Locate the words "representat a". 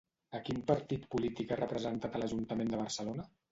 1.61-2.25